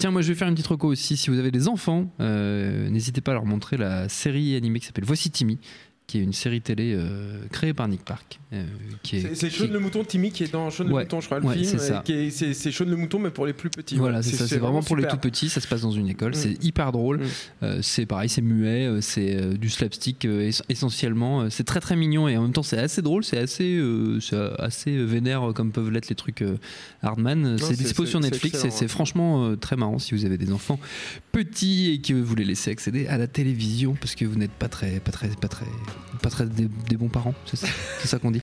Tiens, 0.00 0.12
moi 0.12 0.22
je 0.22 0.28
vais 0.28 0.34
faire 0.34 0.48
une 0.48 0.54
petite 0.54 0.66
reco 0.66 0.88
aussi. 0.88 1.14
Si 1.18 1.28
vous 1.28 1.38
avez 1.38 1.50
des 1.50 1.68
enfants, 1.68 2.10
euh, 2.20 2.88
n'hésitez 2.88 3.20
pas 3.20 3.32
à 3.32 3.34
leur 3.34 3.44
montrer 3.44 3.76
la 3.76 4.08
série 4.08 4.56
animée 4.56 4.80
qui 4.80 4.86
s'appelle 4.86 5.04
Voici 5.04 5.30
Timmy, 5.30 5.58
qui 6.10 6.18
est 6.18 6.22
une 6.22 6.32
série 6.32 6.60
télé 6.60 6.92
euh, 6.96 7.38
créée 7.52 7.72
par 7.72 7.86
Nick 7.86 8.04
Park. 8.04 8.40
euh, 8.52 8.64
C'est- 9.04 9.48
Shaun 9.50 9.68
le 9.70 9.78
Mouton, 9.78 10.02
Timmy 10.04 10.32
qui 10.32 10.42
est 10.42 10.52
dans 10.52 10.66
le 10.68 10.92
Ouais, 10.92 11.02
Mouton, 11.04 11.20
je 11.20 11.26
crois, 11.26 11.38
le 11.38 11.46
ouais, 11.46 11.54
film. 11.62 11.78
c'est 12.32 12.72
Shaun 12.72 12.88
le 12.90 12.96
Mouton, 12.96 13.18
mais 13.20 13.30
pour 13.30 13.46
les 13.46 13.52
plus 13.52 13.70
petits. 13.70 13.96
Voilà, 13.96 14.22
c'est. 14.22 14.36
C'est 14.36 14.58
vraiment 14.58 14.82
pour 14.82 14.96
les 14.96 15.06
tout 15.06 15.16
petits. 15.18 15.48
Ça 15.48 15.60
se 15.60 15.68
passe 15.68 15.82
dans 15.82 15.92
une 15.92 16.08
école. 16.08 16.32
Mm. 16.32 16.34
C'est 16.34 16.64
hyper 16.64 16.90
drôle. 16.92 17.18
Mm. 17.18 17.26
Euh, 17.62 17.78
c'est 17.82 18.06
pareil, 18.06 18.28
c'est 18.28 18.42
muet. 18.42 18.88
C'est 19.00 19.56
du 19.58 19.70
slapstick 19.70 20.24
ess- 20.24 20.62
essentiellement. 20.68 21.48
C'est 21.50 21.64
très 21.64 21.80
très 21.80 21.94
mignon 21.96 22.26
et 22.28 22.36
en 22.36 22.42
même 22.42 22.52
temps 22.52 22.62
c'est 22.64 22.78
assez 22.78 23.02
drôle. 23.02 23.22
C'est 23.24 23.38
assez, 23.38 23.80
assez 24.58 24.96
vénère 25.04 25.52
comme 25.54 25.70
peuvent 25.72 25.90
l'être 25.90 26.08
les 26.08 26.16
trucs 26.16 26.44
Hardman. 27.02 27.56
C'est 27.58 27.76
dispo 27.76 28.04
sur 28.06 28.18
Netflix. 28.20 28.64
et 28.64 28.70
C'est 28.70 28.88
franchement 28.88 29.54
très 29.56 29.76
marrant 29.76 29.98
si 30.00 30.14
vous 30.14 30.24
avez 30.24 30.38
des 30.38 30.52
enfants 30.52 30.80
petits 31.32 31.90
et 31.92 32.00
que 32.00 32.14
vous 32.14 32.34
les 32.34 32.44
laissez 32.44 32.70
accéder 32.70 33.06
à 33.06 33.16
la 33.18 33.26
télévision 33.28 33.94
parce 34.00 34.14
que 34.14 34.24
vous 34.24 34.36
n'êtes 34.36 34.50
pas 34.50 34.68
très, 34.68 34.98
pas 35.00 35.12
très, 35.12 35.28
pas 35.28 35.48
très, 35.48 35.66
pas 36.22 36.30
très 36.30 36.46
des, 36.46 36.96
bons 36.96 37.08
parents. 37.08 37.34
C'est 37.46 37.56
ça 38.06 38.18
qu'on 38.18 38.30
dit. 38.30 38.38